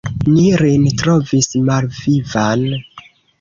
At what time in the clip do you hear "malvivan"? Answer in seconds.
1.67-2.65